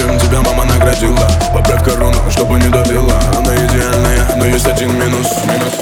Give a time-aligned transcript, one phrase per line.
[0.00, 1.28] чем тебя мама наградила?
[1.52, 5.79] Поправь корону, чтобы не давила Она идеальная, но есть один Минус, минус,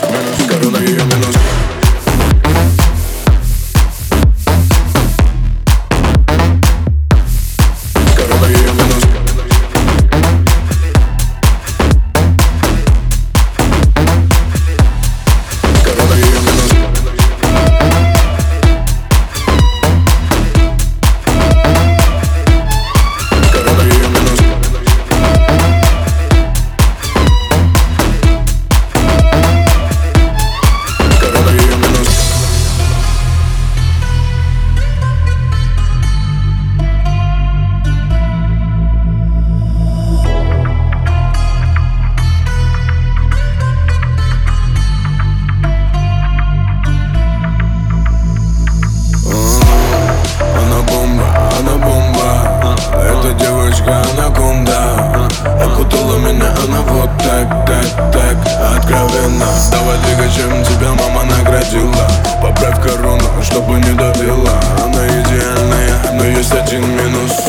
[53.89, 55.29] девочка анаконда
[55.65, 58.37] Окутала меня она вот так, так, так
[58.77, 59.47] Откровенно.
[59.71, 62.09] Давай двигай, чем тебя мама наградила.
[62.43, 64.51] Поправь корону, чтобы не давила.
[64.85, 67.48] Она идеальная, но есть один минус